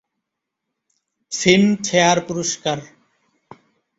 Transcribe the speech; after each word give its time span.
Filmfare 1.31 2.17
পুরস্কার 2.27 2.77